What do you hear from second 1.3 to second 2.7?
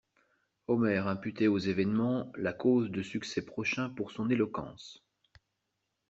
aux événements la